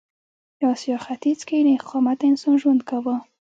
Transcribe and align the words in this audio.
د 0.59 0.61
اسیا 0.73 0.97
ختیځ 1.05 1.39
کې 1.47 1.57
نېغ 1.67 1.81
قامته 1.89 2.25
انسان 2.31 2.55
ژوند 2.61 2.81
کاوه. 2.89 3.15